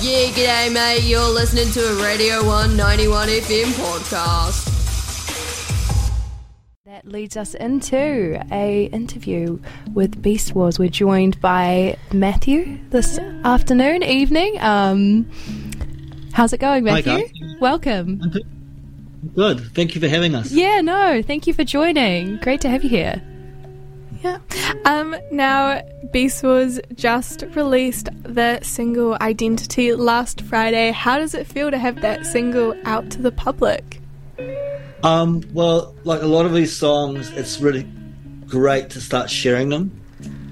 Yeah, 0.00 0.28
g'day, 0.30 0.72
mate. 0.72 1.02
You're 1.02 1.28
listening 1.28 1.70
to 1.72 1.80
a 1.80 2.02
Radio 2.02 2.46
One 2.46 2.70
91FM 2.70 3.64
podcast. 3.72 4.66
That 6.86 7.04
leads 7.04 7.36
us 7.36 7.54
into 7.54 8.40
a 8.52 8.84
interview 8.86 9.58
with 9.94 10.22
Beastwars. 10.22 10.78
We're 10.78 10.88
joined 10.88 11.40
by 11.40 11.96
Matthew 12.12 12.78
this 12.90 13.18
afternoon, 13.18 14.04
evening. 14.04 14.60
Um, 14.60 15.28
how's 16.32 16.52
it 16.52 16.60
going, 16.60 16.84
Matthew? 16.84 17.18
guys. 17.18 17.32
Welcome. 17.60 18.18
Good. 18.18 18.46
Good. 19.34 19.74
Thank 19.74 19.96
you 19.96 20.00
for 20.00 20.06
having 20.08 20.36
us. 20.36 20.52
Yeah, 20.52 20.80
no, 20.80 21.22
thank 21.22 21.48
you 21.48 21.54
for 21.54 21.64
joining. 21.64 22.36
Great 22.36 22.60
to 22.60 22.68
have 22.68 22.84
you 22.84 22.90
here. 22.90 23.20
Yeah. 24.22 24.38
Um, 24.84 25.16
now, 25.30 25.82
Beastwars 26.06 26.80
just 26.96 27.44
released 27.54 28.08
the 28.22 28.58
single 28.62 29.16
Identity 29.20 29.94
last 29.94 30.40
Friday. 30.40 30.90
How 30.90 31.18
does 31.18 31.34
it 31.34 31.46
feel 31.46 31.70
to 31.70 31.78
have 31.78 32.00
that 32.00 32.26
single 32.26 32.74
out 32.84 33.10
to 33.10 33.22
the 33.22 33.30
public? 33.30 34.00
Um, 35.02 35.42
well, 35.52 35.94
like 36.04 36.22
a 36.22 36.26
lot 36.26 36.46
of 36.46 36.52
these 36.52 36.76
songs, 36.76 37.30
it's 37.30 37.60
really 37.60 37.86
great 38.46 38.90
to 38.90 39.00
start 39.00 39.30
sharing 39.30 39.68
them. 39.68 39.88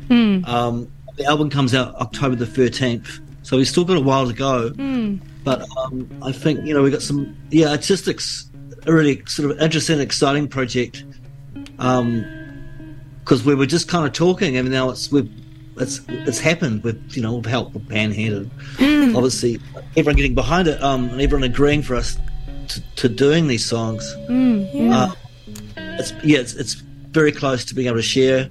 Hmm. 0.09 0.45
Um, 0.45 0.93
the 1.17 1.25
album 1.25 1.51
comes 1.51 1.75
out 1.75 1.95
October 1.97 2.37
the 2.37 2.45
13th, 2.45 3.21
so 3.43 3.57
we've 3.57 3.67
still 3.67 3.85
got 3.85 3.97
a 3.97 4.01
while 4.01 4.27
to 4.27 4.33
go. 4.33 4.71
Hmm. 4.71 5.17
But 5.43 5.67
um, 5.79 6.09
I 6.23 6.33
think, 6.33 6.65
you 6.65 6.75
know, 6.75 6.83
we 6.83 6.91
got 6.91 7.03
some, 7.03 7.37
yeah, 7.51 7.75
it's 7.75 7.87
just 7.87 8.07
ex- 8.09 8.51
a 8.87 8.93
really 8.93 9.25
sort 9.27 9.51
of 9.51 9.61
interesting, 9.61 10.01
exciting 10.01 10.49
project. 10.49 11.05
Because 13.27 13.45
we 13.45 13.57
were 13.57 13.67
just 13.67 13.89
kind 13.89 14.07
of 14.07 14.13
talking, 14.13 14.57
and 14.57 14.71
now 14.71 14.89
it's, 14.91 15.11
we've, 15.11 15.29
it's, 15.79 16.01
it's 16.09 16.39
happened 16.39 16.85
with, 16.85 17.17
you 17.17 17.23
know, 17.23 17.35
with 17.35 17.47
help 17.47 17.75
with 17.75 17.89
Panhead 17.89 18.49
and 18.79 19.17
obviously 19.17 19.59
everyone 19.97 20.15
getting 20.15 20.37
behind 20.37 20.69
it 20.69 20.81
um, 20.81 21.09
and 21.09 21.21
everyone 21.21 21.43
agreeing 21.43 21.83
for 21.83 21.97
us 21.97 22.17
to, 22.69 22.81
to 22.95 23.09
doing 23.09 23.49
these 23.49 23.65
songs. 23.67 24.05
Uh, 24.31 25.13
it's 25.99 26.13
yeah, 26.23 26.39
it's, 26.39 26.55
it's 26.55 26.75
very 27.11 27.33
close 27.33 27.65
to 27.65 27.75
being 27.75 27.89
able 27.89 27.97
to 27.97 28.03
share, 28.03 28.49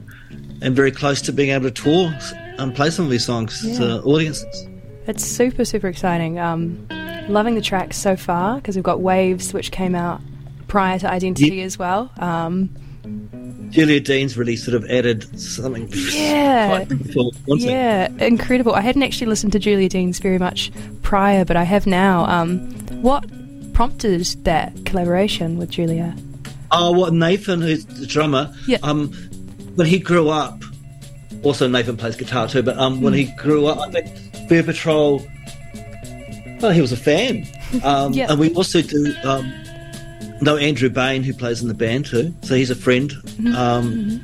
and 0.61 0.75
very 0.75 0.91
close 0.91 1.21
to 1.21 1.31
being 1.31 1.51
able 1.51 1.71
to 1.71 1.71
tour 1.71 2.13
and 2.57 2.75
play 2.75 2.89
some 2.89 3.05
of 3.05 3.11
these 3.11 3.25
songs 3.25 3.61
to 3.77 4.01
audiences. 4.03 4.67
It's 5.07 5.23
super, 5.23 5.63
super 5.63 5.87
exciting. 5.87 6.37
Um, 6.37 6.85
loving 7.29 7.55
the 7.55 7.61
tracks 7.61 7.95
so 7.95 8.17
far 8.17 8.57
because 8.57 8.75
we've 8.75 8.83
got 8.83 8.99
Waves, 8.99 9.53
which 9.53 9.71
came 9.71 9.95
out 9.95 10.19
prior 10.67 10.99
to 10.99 11.09
Identity 11.09 11.55
Yeah. 11.57 11.63
as 11.63 11.79
well. 11.79 12.11
Um, 12.17 12.69
Julia 13.75 13.99
Deans 13.99 14.37
really 14.37 14.55
sort 14.55 14.75
of 14.75 14.89
added 14.89 15.39
something. 15.39 15.89
Yeah. 15.91 16.85
cool, 17.13 17.33
wasn't 17.45 17.69
it? 17.69 17.73
yeah, 17.73 18.07
incredible. 18.19 18.73
I 18.73 18.81
hadn't 18.81 19.03
actually 19.03 19.27
listened 19.27 19.51
to 19.53 19.59
Julia 19.59 19.89
Deans 19.89 20.19
very 20.19 20.37
much 20.39 20.71
prior, 21.01 21.43
but 21.45 21.57
I 21.57 21.63
have 21.63 21.85
now. 21.85 22.25
Um, 22.25 22.59
what 23.01 23.25
prompted 23.73 24.23
that 24.45 24.73
collaboration 24.85 25.57
with 25.57 25.69
Julia? 25.71 26.15
Oh, 26.71 26.91
what 26.93 27.13
Nathan, 27.13 27.61
who's 27.61 27.85
the 27.85 28.07
drummer, 28.07 28.53
Yeah. 28.67 28.77
um, 28.81 29.11
when 29.75 29.87
he 29.87 29.99
grew 29.99 30.29
up, 30.29 30.63
also 31.43 31.67
Nathan 31.67 31.97
plays 31.97 32.15
guitar 32.15 32.47
too, 32.47 32.63
but 32.63 32.77
um, 32.77 33.01
when 33.01 33.13
he 33.13 33.25
grew 33.37 33.65
up, 33.67 33.77
I 33.79 33.91
think 33.91 34.47
Fur 34.49 34.63
Patrol, 34.63 35.21
well, 36.61 36.71
he 36.71 36.79
was 36.81 36.91
a 36.93 36.97
fan. 36.97 37.45
Um, 37.83 38.13
Yeah. 38.13 38.27
And 38.31 38.39
we 38.39 38.53
also 38.53 38.81
do 38.81 39.13
um, 39.25 39.51
know 40.41 40.57
Andrew 40.57 40.89
Bain, 40.89 41.23
who 41.23 41.33
plays 41.33 41.61
in 41.61 41.67
the 41.67 41.73
band 41.73 42.05
too, 42.05 42.33
so 42.41 42.55
he's 42.55 42.69
a 42.69 42.75
friend. 42.75 43.13
Um, 43.55 44.23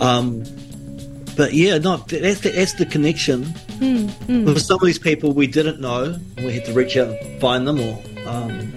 um, 0.00 0.44
but 1.36 1.52
yeah, 1.52 1.78
no, 1.78 1.98
that's 1.98 2.40
the, 2.40 2.50
that's 2.50 2.72
the 2.74 2.86
connection. 2.86 3.52
With 3.80 4.60
some 4.62 4.76
of 4.76 4.86
these 4.86 4.98
people 4.98 5.32
we 5.32 5.46
didn't 5.46 5.80
know, 5.80 6.18
we 6.38 6.52
had 6.52 6.64
to 6.64 6.72
reach 6.72 6.96
out 6.96 7.08
and 7.08 7.40
find 7.40 7.66
them, 7.66 7.78
or 7.80 8.02
um, 8.26 8.72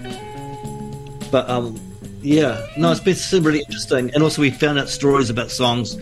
but 1.31 1.49
um, 1.49 1.79
yeah, 2.21 2.65
no, 2.77 2.91
it's 2.91 3.31
been 3.31 3.43
really 3.43 3.59
interesting. 3.59 4.11
And 4.13 4.23
also, 4.23 4.41
we 4.41 4.51
found 4.51 4.77
out 4.77 4.89
stories 4.89 5.29
about 5.29 5.51
songs. 5.51 5.95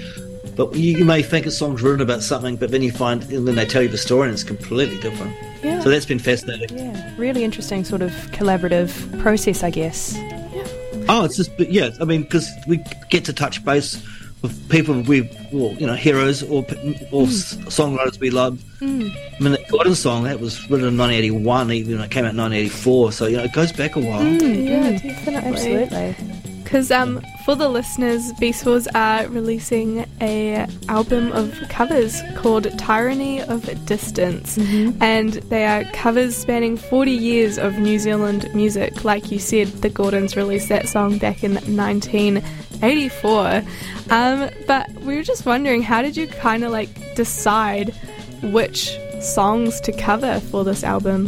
But 0.58 0.76
you, 0.76 0.98
you 0.98 1.06
may 1.06 1.22
think 1.22 1.46
a 1.46 1.52
song's 1.52 1.84
written 1.84 2.02
about 2.02 2.24
something, 2.24 2.56
but 2.56 2.72
then 2.72 2.82
you 2.82 2.92
find, 2.92 3.24
and 3.32 3.48
then 3.48 3.56
they 3.56 3.66
tell 3.66 3.84
you 3.84 3.90
the 3.90 3.98
story, 3.98 4.28
and 4.28 4.34
it's 4.34 4.44
completely 4.44 5.00
different. 5.00 5.36
Yeah. 5.64 5.82
So 5.82 5.90
that's 5.90 6.06
been 6.06 6.20
fascinating. 6.20 6.76
Yeah, 6.76 7.14
really 7.16 7.44
interesting 7.44 7.86
sort 7.86 8.02
of 8.02 8.12
collaborative 8.32 9.22
process, 9.22 9.64
I 9.64 9.70
guess. 9.70 10.16
Yeah. 10.18 10.68
Oh, 11.10 11.26
it's 11.26 11.38
just, 11.38 11.56
but 11.58 11.72
yeah, 11.72 11.92
I 12.02 12.06
mean, 12.06 12.24
because 12.24 12.50
we 12.68 12.84
get 13.10 13.24
to 13.26 13.34
touch 13.34 13.64
base 13.64 14.04
with 14.42 14.70
people 14.70 15.02
we, 15.02 15.22
well, 15.52 15.74
you 15.74 15.88
know, 15.88 15.96
heroes 15.96 16.44
or 16.44 16.66
or 17.12 17.26
hmm. 17.26 17.32
s 17.32 17.56
songwriters 17.70 18.20
we 18.20 18.30
love. 18.30 18.62
Hmm. 18.80 19.10
I 19.40 19.40
mean, 19.40 19.54
the 19.54 19.66
Gordon 19.70 19.96
song 19.96 20.24
that 20.24 20.40
was 20.40 20.62
written 20.70 20.88
in 20.88 20.98
1981, 20.98 21.72
even 21.72 21.98
when 21.98 22.06
it 22.06 22.12
came 22.12 22.26
out 22.26 22.32
in 22.32 22.38
1984. 22.38 23.12
So 23.12 23.26
you 23.26 23.38
know, 23.38 23.44
it 23.44 23.54
goes 23.54 23.72
back 23.72 23.96
a 23.96 24.00
while. 24.00 24.22
Hmm. 24.22 24.46
Yeah, 24.46 24.92
definitely. 24.92 25.34
Absolutely. 25.36 26.27
Because 26.68 26.92
um, 26.92 27.24
for 27.46 27.56
the 27.56 27.70
listeners, 27.70 28.34
Beastwars 28.34 28.88
are 28.94 29.26
releasing 29.30 30.06
a 30.20 30.68
album 30.90 31.32
of 31.32 31.58
covers 31.70 32.22
called 32.36 32.68
Tyranny 32.78 33.42
of 33.42 33.64
Distance, 33.86 34.58
and 35.00 35.36
they 35.50 35.66
are 35.66 35.86
covers 35.94 36.36
spanning 36.36 36.76
40 36.76 37.12
years 37.12 37.58
of 37.58 37.78
New 37.78 38.00
Zealand 38.00 38.54
music. 38.54 39.06
Like 39.06 39.32
you 39.32 39.40
said, 39.40 39.68
the 39.82 39.88
Gordons 39.88 40.36
released 40.36 40.68
that 40.68 40.90
song 40.90 41.20
back 41.20 41.42
in 41.42 41.54
1984. 41.54 43.64
Um, 44.10 44.50
but 44.68 44.92
we 45.04 45.16
were 45.16 45.24
just 45.24 45.46
wondering, 45.46 45.84
how 45.84 46.02
did 46.02 46.18
you 46.18 46.28
kind 46.28 46.66
of 46.66 46.74
like 46.74 47.16
decide 47.16 47.94
which 48.44 48.92
songs 49.22 49.80
to 49.80 49.94
cover 49.94 50.42
for 50.42 50.66
this 50.66 50.84
album? 50.84 51.28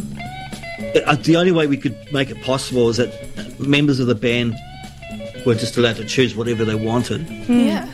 Uh, 1.05 1.15
the 1.15 1.37
only 1.37 1.53
way 1.53 1.65
we 1.65 1.77
could 1.77 1.95
make 2.11 2.29
it 2.29 2.41
possible 2.41 2.89
is 2.89 2.97
that 2.97 3.57
members 3.57 4.01
of 4.01 4.07
the 4.07 4.15
band 4.15 4.53
were 5.45 5.55
just 5.55 5.77
allowed 5.77 5.95
to 5.97 6.05
choose 6.05 6.35
whatever 6.35 6.65
they 6.65 6.75
wanted, 6.75 7.27
Yeah. 7.47 7.87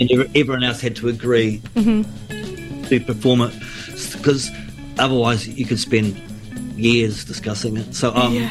and 0.00 0.10
everyone 0.36 0.64
else 0.64 0.80
had 0.80 0.96
to 0.96 1.08
agree 1.08 1.60
to 1.74 3.00
perform 3.06 3.42
it, 3.42 3.52
because 4.16 4.50
otherwise 4.98 5.48
you 5.48 5.64
could 5.66 5.78
spend 5.78 6.16
years 6.76 7.24
discussing 7.24 7.76
it. 7.76 7.94
So, 7.94 8.14
um, 8.14 8.34
Yeah. 8.34 8.50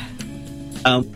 um, 0.86 1.08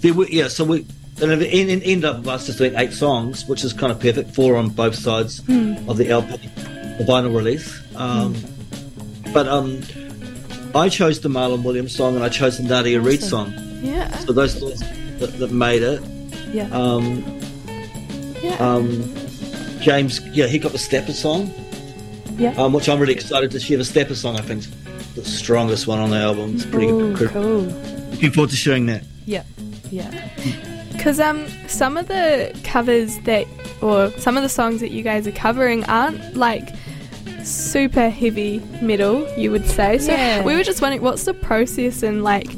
there 0.00 0.14
were, 0.14 0.26
yeah, 0.28 0.48
so 0.48 0.64
we 0.64 0.84
and 1.20 1.32
it 1.32 1.48
en- 1.52 1.68
en- 1.68 1.82
ended 1.82 2.04
up 2.04 2.18
with 2.18 2.28
us 2.28 2.46
just 2.46 2.58
doing 2.58 2.74
eight 2.76 2.92
songs, 2.92 3.44
which 3.48 3.64
is 3.64 3.72
kind 3.72 3.90
of 3.90 3.98
perfect, 3.98 4.36
four 4.36 4.54
on 4.56 4.68
both 4.68 4.94
sides 4.94 5.40
of 5.88 5.96
the 5.96 6.08
LP, 6.08 6.36
the 6.98 7.04
vinyl 7.04 7.34
release. 7.34 7.72
Um, 7.96 8.34
But 9.32 9.46
um, 9.48 9.80
I 10.76 10.88
chose 10.88 11.20
the 11.20 11.28
Marlon 11.28 11.62
Williams 11.64 11.94
song, 11.94 12.14
and 12.14 12.24
I 12.24 12.28
chose 12.28 12.56
the 12.58 12.62
Nadia 12.62 13.00
Reid 13.00 13.22
song. 13.22 13.52
Yeah. 13.82 14.16
So 14.20 14.32
those 14.32 14.54
things 14.54 14.80
that, 15.18 15.38
that 15.40 15.50
made 15.50 15.82
it. 15.82 16.00
Yeah. 16.52 16.68
Um, 16.72 17.22
Yeah. 18.42 18.56
um, 18.58 19.04
James, 19.80 20.20
yeah, 20.28 20.46
he 20.46 20.58
got 20.58 20.72
the 20.72 20.78
Stepper 20.78 21.12
song, 21.12 21.52
yeah. 22.36 22.52
um, 22.56 22.72
which 22.72 22.88
I'm 22.88 22.98
really 22.98 23.12
excited 23.14 23.50
to 23.52 23.60
share. 23.60 23.78
The 23.78 23.84
Stepper 23.84 24.14
song, 24.14 24.36
I 24.36 24.42
think, 24.42 24.60
is 24.62 24.70
the 25.14 25.24
strongest 25.24 25.86
one 25.86 25.98
on 25.98 26.10
the 26.10 26.16
album. 26.16 26.54
It's 26.56 26.64
pretty 26.66 26.86
Ooh, 26.88 27.14
good. 27.16 27.30
cool. 27.30 27.60
Looking 28.12 28.30
forward 28.32 28.50
to 28.50 28.56
sharing 28.56 28.86
that. 28.86 29.02
Yeah. 29.26 29.44
Yeah. 29.90 30.10
Because 30.92 31.20
um, 31.20 31.46
some 31.68 31.96
of 31.96 32.08
the 32.08 32.58
covers 32.64 33.18
that, 33.20 33.46
or 33.80 34.10
some 34.18 34.36
of 34.36 34.42
the 34.42 34.48
songs 34.48 34.80
that 34.80 34.90
you 34.90 35.02
guys 35.02 35.26
are 35.26 35.32
covering 35.32 35.84
aren't 35.84 36.36
like 36.36 36.68
super 37.44 38.08
heavy 38.10 38.60
metal, 38.82 39.26
you 39.38 39.50
would 39.50 39.64
say. 39.66 39.98
So 39.98 40.12
Yeah. 40.12 40.42
we 40.44 40.54
were 40.56 40.64
just 40.64 40.82
wondering, 40.82 41.02
what's 41.02 41.24
the 41.24 41.34
process 41.34 42.02
and 42.02 42.22
like 42.24 42.48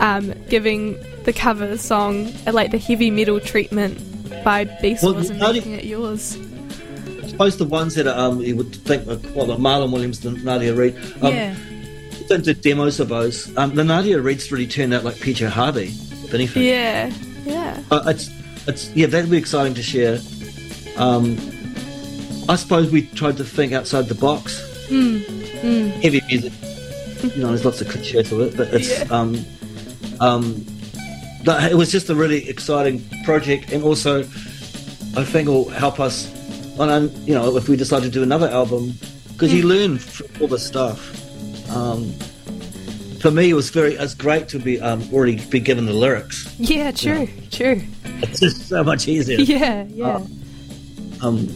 um, 0.00 0.32
giving 0.48 0.96
the 1.24 1.32
cover 1.32 1.76
song 1.78 2.32
uh, 2.46 2.52
like 2.52 2.70
the 2.70 2.78
heavy 2.78 3.10
metal 3.10 3.40
treatment 3.40 3.98
by 4.44 4.64
Beast 4.80 5.02
Well, 5.02 5.16
and 5.16 5.40
how 5.40 5.48
do- 5.48 5.54
making 5.54 5.72
it 5.72 5.84
yours? 5.84 6.38
I 7.22 7.28
suppose 7.28 7.56
the 7.58 7.64
ones 7.66 7.94
that 7.96 8.06
are, 8.06 8.18
um, 8.18 8.40
you 8.40 8.56
would 8.56 8.74
think, 8.74 9.06
uh, 9.08 9.16
well, 9.34 9.46
the 9.46 9.56
Marlon 9.56 9.92
Williams, 9.92 10.20
the 10.20 10.30
Nadia 10.30 10.74
Reid. 10.74 10.96
Um, 11.20 11.34
yeah. 11.34 11.54
Don't 12.28 12.44
do 12.44 12.54
demos 12.54 12.98
of 12.98 13.08
those. 13.08 13.56
Um, 13.58 13.74
the 13.74 13.84
Nadia 13.84 14.20
Reid's 14.20 14.50
really 14.50 14.66
turned 14.66 14.94
out 14.94 15.04
like 15.04 15.16
PJ 15.16 15.46
Harvey, 15.48 15.88
if 16.24 16.32
anything. 16.34 16.62
Yeah, 16.64 17.12
yeah, 17.44 17.80
Uh, 17.90 18.02
it's 18.06 18.30
it's 18.66 18.90
yeah, 18.96 19.06
that'd 19.06 19.30
be 19.30 19.36
exciting 19.36 19.74
to 19.74 19.82
share. 19.82 20.18
Um, 20.96 21.36
I 22.48 22.56
suppose 22.56 22.90
we 22.90 23.02
tried 23.02 23.36
to 23.36 23.44
think 23.44 23.72
outside 23.72 24.08
the 24.08 24.14
box. 24.16 24.58
Heavy 24.88 26.20
music, 26.28 26.52
you 27.34 27.42
know, 27.42 27.48
there's 27.48 27.64
lots 27.64 27.80
of 27.80 27.88
cliches 27.88 28.28
to 28.30 28.40
it, 28.42 28.56
but 28.56 28.72
it's 28.72 29.08
um, 29.10 29.34
um, 30.20 30.64
but 31.44 31.70
it 31.70 31.74
was 31.74 31.92
just 31.92 32.10
a 32.10 32.14
really 32.14 32.48
exciting 32.48 33.04
project, 33.24 33.72
and 33.72 33.82
also 33.82 34.20
I 35.16 35.24
think 35.24 35.48
will 35.48 35.68
help 35.70 36.00
us. 36.00 36.32
On, 36.78 36.90
um, 36.90 37.10
you 37.24 37.32
know, 37.34 37.56
if 37.56 37.70
we 37.70 37.76
decide 37.76 38.02
to 38.02 38.10
do 38.10 38.22
another 38.22 38.48
album, 38.48 38.92
because 39.32 39.52
you 39.52 39.66
learn 39.66 39.98
from 39.98 40.42
all 40.42 40.48
the 40.48 40.58
stuff. 40.58 41.12
Um, 41.74 42.12
for 43.20 43.30
me, 43.30 43.50
it 43.50 43.54
was 43.54 43.70
very, 43.70 43.94
it's 43.94 44.14
great 44.14 44.48
to 44.48 44.58
be 44.58 44.80
um, 44.80 45.02
already 45.12 45.36
be 45.46 45.58
given 45.58 45.86
the 45.86 45.92
lyrics. 45.92 46.54
Yeah, 46.58 46.90
true, 46.90 47.28
true. 47.50 47.82
It's 48.22 48.40
just 48.40 48.68
so 48.68 48.84
much 48.84 49.08
easier. 49.08 49.38
Yeah, 49.40 49.84
yeah. 49.88 50.16
Um, 51.22 51.48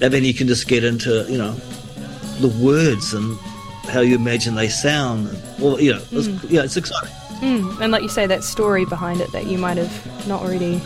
and 0.00 0.12
then 0.12 0.24
you 0.24 0.34
can 0.34 0.46
just 0.48 0.68
get 0.68 0.84
into, 0.84 1.24
you 1.28 1.38
know, 1.38 1.52
the 2.40 2.48
words 2.62 3.14
and 3.14 3.36
how 3.88 4.00
you 4.00 4.16
imagine 4.16 4.54
they 4.54 4.68
sound. 4.68 5.28
Or 5.62 5.80
you 5.80 5.94
know, 5.94 6.02
it's, 6.10 6.28
yeah, 6.44 6.62
it's 6.62 6.76
exciting. 6.76 7.14
Mm. 7.40 7.80
And 7.80 7.92
like 7.92 8.02
you 8.02 8.08
say, 8.08 8.26
that 8.26 8.42
story 8.44 8.84
behind 8.84 9.20
it 9.20 9.30
that 9.32 9.46
you 9.46 9.58
might 9.58 9.76
have 9.76 10.26
not 10.26 10.42
already 10.42 10.80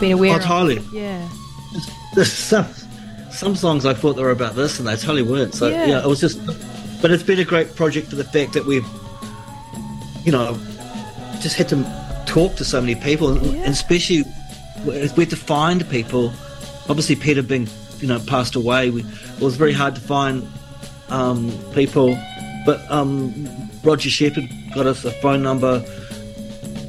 been 0.00 0.12
aware 0.12 0.32
Oh, 0.32 0.36
of. 0.36 0.42
totally. 0.42 0.82
Yeah. 0.92 1.28
There's 2.14 2.32
some 2.32 2.66
some 3.30 3.54
songs 3.54 3.84
I 3.84 3.92
thought 3.94 4.14
they 4.14 4.22
were 4.22 4.30
about 4.30 4.54
this, 4.56 4.78
and 4.78 4.88
they 4.88 4.96
totally 4.96 5.22
weren't. 5.22 5.54
So 5.54 5.68
Yeah. 5.68 5.86
yeah. 5.86 6.02
it 6.04 6.06
was 6.06 6.20
just. 6.20 6.38
But 7.02 7.10
it's 7.10 7.22
been 7.22 7.38
a 7.38 7.44
great 7.44 7.76
project 7.76 8.08
for 8.08 8.16
the 8.16 8.24
fact 8.24 8.54
that 8.54 8.64
we've, 8.64 8.86
you 10.24 10.32
know, 10.32 10.58
just 11.40 11.54
had 11.56 11.68
to 11.68 11.84
talk 12.26 12.56
to 12.56 12.64
so 12.64 12.80
many 12.80 12.94
people, 12.94 13.28
and, 13.36 13.44
and 13.56 13.66
especially 13.72 14.24
we 14.86 14.94
had 15.00 15.30
to 15.30 15.36
find 15.36 15.88
people. 15.90 16.32
Obviously, 16.88 17.16
Peter 17.16 17.42
being, 17.42 17.68
you 18.00 18.08
know, 18.08 18.18
passed 18.20 18.54
away, 18.56 18.90
we, 18.90 19.02
it 19.02 19.40
was 19.42 19.56
very 19.56 19.72
hard 19.74 19.94
to 19.96 20.00
find 20.00 20.48
um, 21.10 21.52
people. 21.74 22.16
But 22.64 22.80
um, 22.90 23.46
Roger 23.84 24.08
Shepherd 24.10 24.48
got 24.76 24.86
us 24.86 25.04
a 25.04 25.10
phone 25.10 25.42
number, 25.42 25.80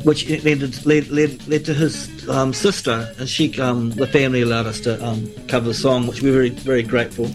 which 0.03 0.29
led 0.43 0.61
led, 0.85 1.07
led, 1.09 1.47
led 1.47 1.65
to 1.65 1.73
his 1.73 2.29
um, 2.29 2.53
sister, 2.53 3.11
and 3.17 3.27
she, 3.27 3.59
um, 3.59 3.91
the 3.91 4.05
family 4.07 4.41
allowed 4.41 4.67
us 4.67 4.79
to 4.81 5.03
um, 5.05 5.27
cover 5.47 5.67
the 5.67 5.73
song, 5.73 6.05
which 6.07 6.21
we're 6.21 6.33
very 6.33 6.49
very 6.49 6.83
grateful 6.83 7.27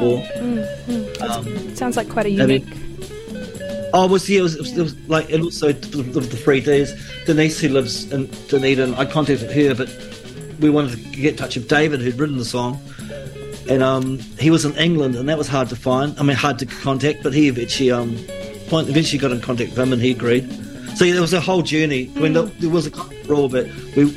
for. 0.00 0.24
Um, 1.22 1.76
Sounds 1.76 1.96
like 1.96 2.08
quite 2.08 2.26
a 2.26 2.42
I 2.42 2.46
mean- 2.46 2.66
unique. 2.66 2.84
Oh, 3.94 4.04
it 4.04 4.10
was 4.10 4.28
yeah, 4.28 4.40
it 4.40 4.42
was, 4.42 4.54
it 4.54 4.60
was, 4.60 4.76
it 4.76 4.82
was 4.82 4.94
like, 5.08 5.30
and 5.32 5.42
also 5.44 5.72
the, 5.72 6.02
the, 6.02 6.20
the 6.20 6.36
three 6.36 6.60
Ds. 6.60 6.92
Denise, 7.24 7.58
who 7.58 7.70
lives 7.70 8.12
in 8.12 8.26
Dunedin, 8.48 8.94
I 8.96 9.06
contacted 9.06 9.50
her, 9.50 9.74
but 9.74 9.88
we 10.60 10.68
wanted 10.68 10.90
to 10.92 11.02
get 11.18 11.32
in 11.32 11.36
touch 11.36 11.56
with 11.56 11.68
David, 11.68 12.00
who'd 12.02 12.18
written 12.18 12.36
the 12.36 12.44
song, 12.44 12.78
and 13.66 13.82
um, 13.82 14.18
he 14.38 14.50
was 14.50 14.66
in 14.66 14.74
England, 14.76 15.16
and 15.16 15.26
that 15.30 15.38
was 15.38 15.48
hard 15.48 15.70
to 15.70 15.76
find. 15.76 16.18
I 16.20 16.22
mean, 16.22 16.36
hard 16.36 16.58
to 16.58 16.66
contact, 16.66 17.22
but 17.22 17.32
he 17.32 17.48
eventually 17.48 17.90
um, 17.90 18.14
point- 18.68 18.88
eventually 18.88 19.18
got 19.18 19.30
in 19.32 19.40
contact 19.40 19.70
with 19.70 19.78
him, 19.78 19.92
and 19.92 20.00
he 20.02 20.10
agreed. 20.12 20.48
So 20.96 21.04
yeah, 21.04 21.12
there 21.12 21.22
was 21.22 21.32
a 21.34 21.40
whole 21.40 21.62
journey. 21.62 22.10
I 22.16 22.20
mean, 22.20 22.32
there, 22.32 22.42
there 22.44 22.70
was 22.70 22.86
a 22.86 22.90
kind 22.90 23.26
rule, 23.28 23.48
but 23.48 23.66
we 23.96 24.16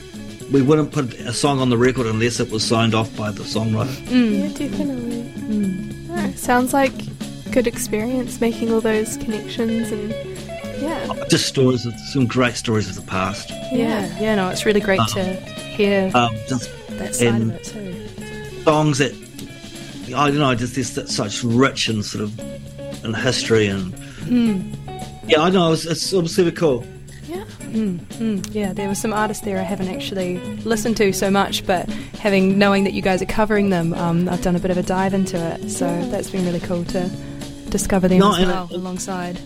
we 0.52 0.62
wouldn't 0.62 0.92
put 0.92 1.14
a 1.22 1.34
song 1.34 1.60
on 1.60 1.70
the 1.70 1.78
record 1.78 2.06
unless 2.08 2.40
it 2.40 2.52
was 2.52 2.64
signed 2.64 2.94
off 2.94 3.16
by 3.16 3.32
the 3.32 3.44
songwriter. 3.44 3.96
Mm. 4.08 4.40
Yeah, 4.40 4.68
definitely. 4.68 5.24
Mm. 5.38 6.08
Yeah, 6.10 6.34
sounds 6.36 6.74
like 6.74 6.92
good 7.52 7.68
experience 7.68 8.42
making 8.42 8.72
all 8.74 8.82
those 8.82 9.18
connections 9.18 9.92
and 9.92 10.10
yeah, 10.82 11.14
Just 11.30 11.48
stories, 11.48 11.86
of, 11.86 11.94
some 12.12 12.26
great 12.26 12.56
stories 12.56 12.90
of 12.90 12.96
the 12.96 13.02
past. 13.04 13.50
Yeah. 13.72 14.08
Yeah, 14.20 14.36
no, 14.36 14.50
it's 14.50 14.66
really 14.66 14.80
great 14.82 15.00
to 15.10 15.22
um, 15.38 15.44
hear 15.76 16.12
Um, 16.16 16.36
just 16.50 16.70
that 16.98 17.14
side 17.16 17.28
and- 17.28 17.52
of 17.52 17.58
it 17.58 17.64
too. 17.64 18.64
songs 18.64 18.98
that 18.98 19.14
I 20.16 20.28
don't 20.30 20.40
know, 20.40 20.54
just 20.56 20.76
there's 20.76 20.96
that 20.96 21.08
such 21.10 21.44
rich 21.44 21.88
and 21.88 22.04
sort 22.04 22.24
of 22.24 22.38
in 23.06 23.14
history 23.14 23.68
and 23.68 23.94
yeah, 24.32 25.42
I 25.42 25.50
know 25.50 25.74
it's, 25.74 25.86
it's, 25.86 26.14
it 26.14 26.22
was 26.22 26.34
super 26.34 26.52
cool. 26.52 26.86
yeah, 27.28 27.44
Mm, 27.72 28.48
yeah, 28.54 28.74
there 28.74 28.88
were 28.88 28.96
some 28.96 29.14
artists 29.14 29.44
there 29.46 29.58
I 29.60 29.64
haven't 29.64 29.90
actually 29.90 30.40
listened 30.64 30.98
to 30.98 31.12
so 31.14 31.30
much, 31.32 31.66
but 31.66 31.90
having 32.20 32.58
knowing 32.58 32.84
that 32.86 32.94
you 32.94 33.02
guys 33.02 33.22
are 33.22 33.26
covering 33.26 33.70
them, 33.70 33.94
um, 33.94 34.28
I've 34.30 34.42
done 34.42 34.56
a 34.56 34.60
bit 34.60 34.72
of 34.72 34.78
a 34.78 34.84
dive 34.84 35.14
into 35.14 35.38
it. 35.38 35.70
So 35.70 35.86
that's 36.10 36.30
been 36.30 36.46
really 36.46 36.60
cool 36.62 36.84
to 36.86 37.10
discover 37.70 38.08
them 38.08 38.20
No, 38.20 38.34
as 38.36 38.46
well 38.46 38.68
it- 38.72 38.76
alongside. 38.76 39.40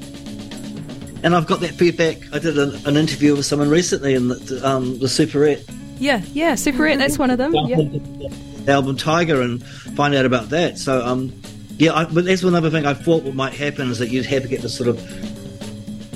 And 1.24 1.36
I've 1.36 1.48
got 1.48 1.60
that 1.62 1.72
feedback. 1.72 2.18
I 2.34 2.38
did 2.40 2.58
an, 2.60 2.86
an 2.88 2.98
interview 2.98 3.36
with 3.36 3.46
someone 3.48 3.70
recently 3.70 4.14
in 4.14 4.28
the, 4.28 4.62
um, 4.64 5.00
the 5.00 5.08
Superette 5.08 5.64
Yeah, 5.98 6.22
yeah, 6.34 6.54
Superette, 6.54 6.98
that's 7.00 7.18
one 7.18 7.32
of 7.32 7.38
them. 7.40 7.54
Yeah. 7.56 8.74
album 8.74 8.96
Tiger 8.98 9.42
and 9.42 9.64
find 9.96 10.14
out 10.14 10.26
about 10.26 10.50
that. 10.50 10.78
So 10.78 11.04
um, 11.06 11.32
yeah, 11.78 11.94
I, 11.94 12.06
but 12.06 12.26
that's 12.26 12.44
another 12.44 12.70
thing 12.70 12.86
I 12.86 12.94
thought 12.94 13.24
what 13.24 13.36
might 13.36 13.54
happen 13.54 13.90
is 13.92 14.00
that 14.00 14.10
you'd 14.10 14.26
have 14.26 14.44
to 14.44 14.48
get 14.48 14.62
this 14.62 14.76
sort 14.76 14.90
of 14.90 14.98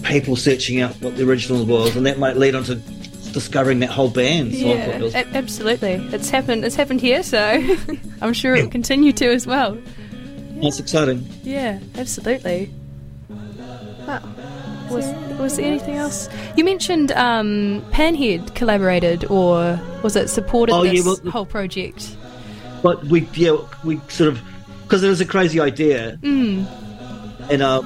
people 0.03 0.35
searching 0.35 0.81
out 0.81 0.94
what 1.01 1.17
the 1.17 1.27
original 1.27 1.65
was, 1.65 1.95
and 1.95 2.06
that 2.06 2.17
might 2.19 2.38
lead 2.38 2.56
on 2.56 2.63
to 2.65 2.75
discovering 3.33 3.79
that 3.79 3.89
whole 3.91 4.09
band. 4.09 4.53
So 4.53 4.59
Yeah, 4.59 4.73
it 4.88 5.01
was, 5.01 5.13
a- 5.15 5.27
absolutely. 5.35 5.94
It's 6.13 6.29
happened. 6.29 6.65
It's 6.65 6.75
happened 6.75 7.01
here, 7.01 7.21
so 7.23 7.38
I'm 8.21 8.33
sure 8.33 8.56
it 8.56 8.63
will 8.63 8.71
continue 8.71 9.11
to 9.13 9.29
as 9.31 9.45
well. 9.45 9.77
that's 10.61 10.79
exciting. 10.79 11.27
Yeah, 11.44 11.79
absolutely. 11.95 12.71
wow. 13.29 14.21
Was 14.89 15.06
was 15.39 15.56
there 15.57 15.67
anything 15.67 15.95
else? 15.95 16.27
You 16.57 16.63
mentioned 16.63 17.11
um, 17.11 17.81
Panhead 17.91 18.56
collaborated, 18.56 19.25
or 19.25 19.79
was 20.01 20.15
it 20.15 20.29
supported 20.29 20.73
Oh, 20.73 20.81
yeah, 20.83 20.94
this 20.94 21.06
well, 21.06 21.31
whole 21.31 21.45
project? 21.45 22.17
But 22.81 23.03
we, 23.06 23.27
yeah, 23.33 23.57
we 23.83 24.00
sort 24.09 24.29
of 24.29 24.41
because 24.89 25.03
it 25.03 25.09
was 25.09 25.21
a 25.21 25.25
crazy 25.25 25.59
idea, 25.59 26.18
Mm. 26.24 26.65
and 27.51 27.62
um, 27.62 27.86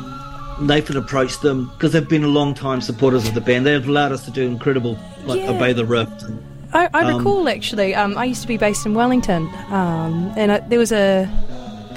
Nathan 0.61 0.95
approached 0.95 1.41
them 1.41 1.69
because 1.73 1.91
they've 1.91 2.07
been 2.07 2.23
a 2.23 2.27
long 2.29 2.53
time 2.53 2.79
supporters 2.79 3.27
of 3.27 3.33
the 3.33 3.41
band. 3.41 3.65
They've 3.65 3.85
allowed 3.85 4.13
us 4.13 4.23
to 4.23 4.31
do 4.31 4.43
incredible, 4.43 4.97
like 5.25 5.41
Yeah. 5.41 5.49
obey 5.51 5.73
the 5.73 5.85
rift. 5.85 6.23
I, 6.71 6.87
I 6.93 7.03
Um, 7.03 7.17
recall 7.17 7.49
actually. 7.49 7.93
Um, 7.93 8.17
I 8.17 8.23
used 8.23 8.41
to 8.43 8.47
be 8.47 8.55
based 8.55 8.85
in 8.85 8.93
Wellington, 8.93 9.49
um, 9.69 10.31
and 10.37 10.51
I, 10.53 10.59
there 10.59 10.79
was 10.79 10.93
a. 10.93 11.27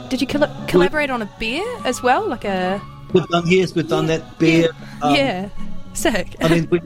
Did 0.09 0.21
you 0.21 0.27
colla- 0.27 0.51
collaborate 0.67 1.09
on 1.11 1.23
a 1.23 1.31
beer 1.39 1.65
as 1.85 2.03
well, 2.03 2.27
like 2.29 2.45
a? 2.45 2.81
we've 3.13 3.27
done 3.29 3.45
yes, 3.47 3.75
we've 3.77 3.89
done 3.89 4.07
that. 4.07 4.39
Beer, 4.41 4.71
um, 5.03 5.15
yeah, 5.15 5.49
sick. 5.95 6.35
I 6.41 6.49
mean, 6.49 6.67
we 6.71 6.81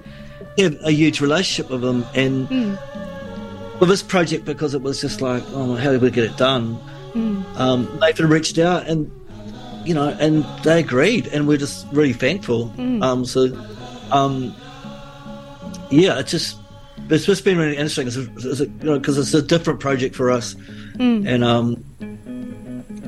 have 0.59 0.77
a 0.85 0.91
huge 0.93 1.23
relationship 1.23 1.71
with 1.71 1.81
them, 1.81 2.05
and 2.15 2.47
Mm. 2.51 3.81
with 3.81 3.89
this 3.89 4.03
project 4.03 4.45
because 4.45 4.75
it 4.75 4.83
was 4.83 5.01
just 5.01 5.23
like, 5.23 5.43
oh, 5.55 5.75
how 5.77 5.91
do 5.93 5.99
we 5.99 6.11
get 6.11 6.25
it 6.25 6.37
done? 6.37 6.79
Mm. 7.15 7.57
Um, 7.59 7.99
Nathan 8.01 8.29
reached 8.29 8.59
out, 8.59 8.87
and 8.87 9.11
you 9.85 9.95
know, 9.95 10.09
and 10.21 10.45
they 10.63 10.81
agreed, 10.81 11.27
and 11.29 11.47
we're 11.49 11.57
just 11.57 11.87
really 11.93 12.13
thankful. 12.13 12.69
Mm. 12.77 13.03
Um, 13.03 13.25
so, 13.25 13.47
um, 14.13 14.55
yeah, 15.91 16.19
it's 16.19 16.31
just 16.31 16.57
it's 17.09 17.25
just 17.25 17.45
been 17.45 17.59
really 17.59 17.73
interesting, 17.77 18.07
it's, 18.07 18.17
it's, 18.17 18.61
you 18.61 18.69
know, 18.83 18.99
because 18.99 19.19
it's 19.19 19.35
a 19.35 19.43
different 19.43 19.81
project 19.81 20.15
for 20.15 20.31
us, 20.31 20.55
Mm. 20.97 21.27
and 21.27 21.43
um, 21.45 21.85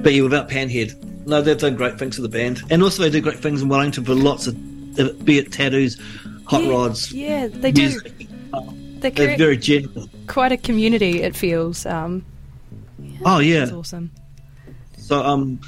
but 0.03 0.13
yeah, 0.15 0.23
without 0.23 0.49
Panhead, 0.49 0.97
no, 1.27 1.41
they've 1.43 1.59
done 1.59 1.77
great 1.77 1.99
things 1.99 2.17
for 2.17 2.23
the 2.23 2.29
band, 2.29 2.63
and 2.71 2.83
also 2.83 3.03
they 3.03 3.11
do 3.11 3.21
great 3.21 3.39
things 3.39 3.63
in 3.63 3.69
Wellington 3.69 4.05
for 4.05 4.15
lots 4.15 4.47
of, 4.47 4.55
be 5.25 5.39
it 5.39 5.53
tattoos, 5.53 6.01
hot 6.47 6.65
Yeah, 6.65 6.71
rods, 6.71 7.13
yeah, 7.13 7.47
they 7.49 7.71
do. 7.71 7.83
music. 7.83 8.29
They 9.01 9.11
They're 9.11 9.37
very 9.37 9.57
genuine. 9.57 10.09
quite 10.29 10.53
a 10.53 10.57
community. 10.57 11.23
It 11.23 11.35
feels. 11.35 11.85
Um, 11.87 12.25
Oh 13.25 13.39
yeah. 13.39 13.61
that's 13.61 13.73
awesome. 13.73 14.11
So 14.99 15.23
um, 15.23 15.61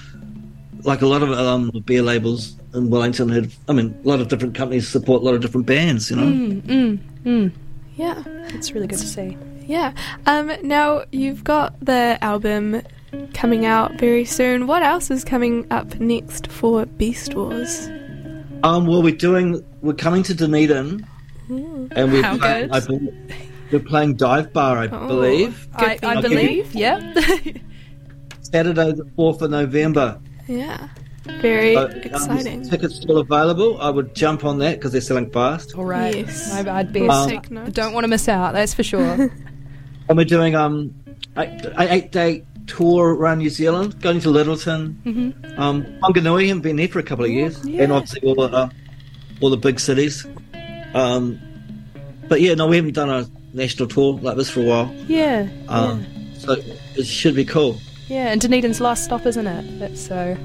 like 0.82 1.02
a 1.02 1.06
lot 1.06 1.22
of 1.22 1.30
um 1.32 1.70
beer 1.86 2.02
labels 2.02 2.56
in 2.74 2.90
Wellington 2.90 3.28
had, 3.28 3.52
I 3.68 3.72
mean, 3.72 3.96
a 4.04 4.08
lot 4.08 4.20
of 4.20 4.28
different 4.28 4.54
companies 4.54 4.88
support 4.88 5.22
a 5.22 5.24
lot 5.24 5.34
of 5.34 5.40
different 5.40 5.66
bands. 5.66 6.11
You 6.11 6.16
know, 6.16 6.23
Mm, 6.25 6.62
mm, 6.62 6.99
mm. 7.25 7.52
Yeah, 7.96 8.23
It's 8.54 8.73
really 8.73 8.88
good 8.88 8.99
to 8.99 9.06
see. 9.06 9.37
yeah. 9.66 9.92
Um, 10.26 10.50
now 10.64 11.04
you've 11.12 11.44
got 11.44 11.78
the 11.80 12.18
album 12.20 12.82
coming 13.32 13.64
out 13.66 13.92
very 14.00 14.25
soon. 14.25 14.66
What 14.66 14.82
else 14.82 15.11
is 15.12 15.23
coming 15.25 15.66
up 15.70 16.00
next 16.00 16.49
for 16.49 16.84
Beastwars? 16.87 17.87
um, 18.64 18.87
well, 18.87 19.00
we're 19.02 19.14
doing, 19.14 19.64
we're 19.82 19.92
coming 19.94 20.25
to 20.25 20.34
Dunedin, 20.34 21.06
and 21.49 22.12
we're 22.12 22.23
How 22.23 22.37
playing, 22.37 22.68
good. 22.68 22.73
I 22.73 22.80
believe, 22.80 23.14
we're 23.73 23.80
playing 23.80 24.14
Dive 24.16 24.52
Bar, 24.52 24.78
I 24.78 24.88
Oh. 24.88 25.09
believe, 25.09 25.68
I, 25.75 25.99
I 26.02 26.21
thing. 26.21 26.23
believe. 26.23 26.75
Yeah. 26.75 26.99
Saturday 28.42 28.92
the 28.92 29.09
fourth 29.16 29.42
of 29.42 29.50
November. 29.50 30.21
Yeah, 30.47 30.88
very 31.40 31.75
So, 31.75 31.87
um, 31.87 31.90
exciting. 31.92 32.68
tickets 32.68 32.97
still 32.97 33.18
available. 33.18 33.80
I 33.80 33.90
would 33.90 34.14
jump 34.14 34.44
on 34.44 34.59
that 34.59 34.76
because 34.76 34.92
they're 34.92 35.00
selling 35.00 35.30
fast. 35.30 35.75
All 35.75 35.85
right. 35.87 36.14
Yes. 36.14 36.52
I, 36.52 36.78
I'd 36.78 36.92
be. 36.92 37.09
Um, 37.09 37.28
Take 37.28 37.49
don't 37.73 37.92
want 37.94 38.04
to 38.04 38.09
miss 38.09 38.28
out. 38.28 38.52
That's 38.52 38.75
for 38.75 38.83
sure. 38.83 39.30
And 40.06 40.18
we're 40.18 40.25
doing 40.26 40.54
um, 40.54 40.94
eight, 41.38 41.62
eight 41.78 42.12
day 42.12 42.44
tour 42.66 43.14
around 43.14 43.38
New 43.38 43.49
Zealand, 43.49 43.99
going 44.02 44.21
to 44.21 44.28
Lyttelton, 44.28 45.02
hmm 45.02 45.30
Um, 45.59 45.85
Wanganui 46.02 46.49
haven't 46.49 46.61
been 46.62 46.76
there 46.76 46.88
for 46.88 46.99
a 46.99 47.02
couple 47.02 47.25
of 47.25 47.30
years, 47.30 47.64
yeah. 47.64 47.85
and 47.85 47.90
obviously 47.92 48.21
all 48.28 48.35
the 48.35 48.54
uh, 48.54 48.68
all 49.40 49.49
the 49.49 49.56
big 49.56 49.80
cities. 49.80 50.26
Um, 50.92 51.40
but 52.28 52.42
yeah, 52.42 52.52
no, 52.52 52.66
we 52.66 52.76
haven't 52.76 52.92
done 52.92 53.09
a 53.09 53.26
national 53.54 53.88
tour 53.88 54.18
like 54.20 54.37
this 54.37 54.50
for 54.50 54.61
a 54.61 54.64
while, 54.64 54.94
Yeah. 55.06 55.49
um, 55.68 56.04
so 56.37 56.56
it 56.96 57.06
should 57.06 57.34
be 57.34 57.44
cool. 57.44 57.78
yeah. 58.08 58.28
And 58.32 58.40
Dunedin's 58.40 58.80
last 58.80 59.04
stop, 59.04 59.25
isn't 59.26 59.46
it? 59.46 59.78
That's 59.78 60.00
so. 60.00 60.37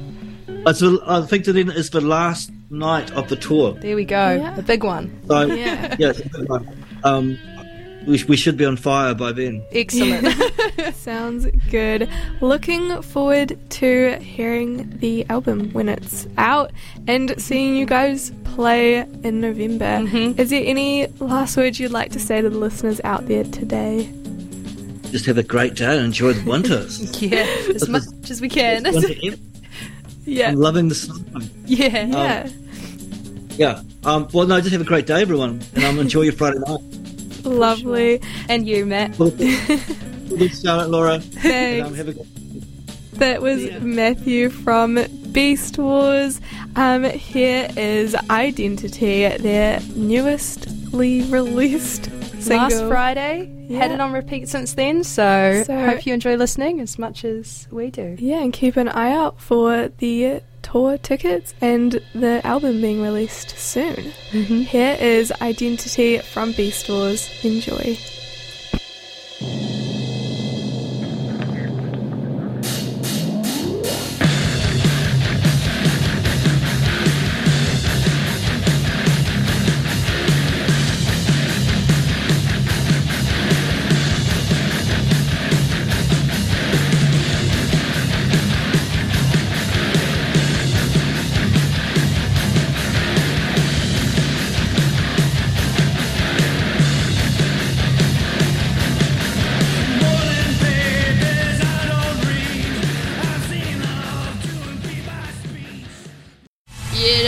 It's 0.48 0.82
I 0.84 1.22
think 1.26 1.44
Dunedin 1.46 1.72
is 1.76 1.90
the 1.90 2.02
last 2.02 2.52
night 2.70 3.12
of 3.12 3.30
the 3.30 3.36
tour, 3.36 3.74
There 3.74 3.96
we 3.96 4.06
go. 4.06 4.36
Yeah. 4.36 4.54
The 4.56 4.62
big 4.64 4.84
one. 4.84 5.20
so 5.28 5.42
Yeah. 5.46 5.96
yeah, 6.00 6.10
it's 6.10 6.20
a 6.20 6.30
good 6.30 6.50
one. 6.50 6.86
Um, 7.04 7.38
we, 8.08 8.24
we 8.26 8.38
should 8.38 8.58
be 8.58 8.66
on 8.66 8.78
fire 8.78 9.14
by 9.14 9.32
then. 9.34 9.62
Excellent. 9.72 10.28
Sounds 10.96 11.46
good. 11.70 12.10
Looking 12.42 13.02
forward 13.02 13.58
to 13.72 14.18
hearing 14.20 14.90
the 15.00 15.26
album 15.30 15.72
when 15.74 15.90
it's 15.90 16.26
out 16.38 16.72
and 17.08 17.34
seeing 17.42 17.76
you 17.76 17.86
guys 17.86 18.32
play 18.56 19.06
in 19.24 19.42
November. 19.42 19.86
Mhm. 19.86 20.38
Is 20.40 20.50
there 20.50 20.64
any 20.66 21.08
last 21.20 21.56
words 21.58 21.80
you'd 21.80 21.92
like 21.92 22.12
to 22.12 22.20
say 22.20 22.42
to 22.42 22.50
the 22.50 22.58
listeners 22.58 23.00
out 23.04 23.28
there 23.28 23.44
today? 23.44 24.10
Just 25.12 25.26
have 25.26 25.38
a 25.38 25.44
great 25.44 25.74
day 25.76 25.96
and 25.98 26.06
enjoy 26.06 26.34
the 26.34 26.50
winters. 26.50 27.22
yeah. 27.22 27.46
As 27.74 27.88
much 27.90 28.04
as 28.30 28.42
we 28.42 28.50
can. 28.50 28.86
Yeah. 30.26 30.50
I'm 30.50 30.58
loving 30.58 30.90
the 30.90 30.96
snow. 30.96 31.16
Yeah. 31.66 32.06
Yeah. 32.06 32.50
Yeah. 33.58 33.82
Um, 34.04 34.28
well, 34.32 34.46
no, 34.46 34.60
just 34.60 34.72
have 34.74 34.82
a 34.82 34.84
great 34.84 35.08
day, 35.08 35.22
everyone, 35.24 35.60
and 35.74 35.84
um, 35.86 35.98
enjoy 35.98 36.22
your 36.22 36.34
Friday 36.34 36.60
night. 36.68 36.82
Lovely. 37.46 38.22
And 38.48 38.68
you, 38.68 38.86
Matt. 38.86 39.18
Well, 39.18 39.32
good 39.32 40.52
Charlotte, 40.54 40.90
Laura. 40.92 41.24
And, 41.44 41.82
um, 41.84 41.96
have 41.96 42.10
a 42.10 42.14
good 42.14 42.28
That 43.14 43.42
was 43.42 43.64
Yeah. 43.64 43.80
Matthew 43.80 44.50
from 44.52 45.00
Beastwars. 45.32 46.40
Um, 46.76 47.04
here 47.04 47.68
is 47.78 48.16
Identity, 48.30 49.28
their 49.38 49.80
newestly 49.96 51.22
released 51.24 52.06
single. 52.42 52.70
Last 52.70 52.88
Friday. 52.88 53.56
Had 53.70 53.92
it 53.92 54.00
on 54.00 54.14
repeat 54.14 54.50
since 54.50 54.74
then, 54.74 55.04
so, 55.04 55.64
So- 55.66 55.86
hope 55.86 56.06
you 56.06 56.14
enjoy 56.14 56.36
listening 56.38 56.80
as 56.80 56.98
much 56.98 57.24
as 57.24 57.68
we 57.72 57.92
do. 57.92 58.16
Yeah, 58.20 58.42
and 58.42 58.52
keep 58.52 58.78
an 58.78 58.90
eye 58.90 59.12
out 59.12 59.40
for 59.40 59.90
the 60.00 60.42
tour 60.64 60.98
tickets 60.98 61.54
and 61.62 62.02
the 62.16 62.42
album 62.46 62.82
being 62.82 63.02
released 63.02 63.52
soon. 63.58 64.12
Mm-hmm. 64.32 64.62
Here 64.62 64.98
is 65.00 65.32
Identity 65.42 66.18
from 66.20 66.54
Beastwars. 66.54 67.30
Enjoy. 67.46 67.98